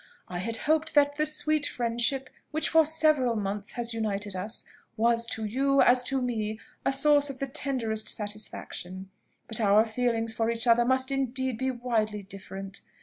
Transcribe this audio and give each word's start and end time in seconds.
I 0.27 0.39
had 0.39 0.57
hoped 0.57 0.95
that 0.95 1.17
the 1.17 1.27
sweet 1.27 1.67
friendship 1.67 2.31
which 2.49 2.69
for 2.69 2.87
several 2.87 3.35
months 3.35 3.67
past 3.67 3.73
has 3.73 3.93
united 3.93 4.35
us, 4.35 4.65
was 4.97 5.27
to 5.27 5.45
you, 5.45 5.79
as 5.79 6.01
to 6.05 6.19
me, 6.23 6.59
a 6.83 6.91
source 6.91 7.29
of 7.29 7.37
the 7.37 7.45
tenderest 7.45 8.09
satisfaction. 8.09 9.11
But 9.47 9.61
our 9.61 9.85
feelings 9.85 10.33
for 10.33 10.49
each 10.49 10.65
other 10.65 10.85
must 10.85 11.11
indeed 11.11 11.59
be 11.59 11.69
widely 11.69 12.23
different. 12.23 12.81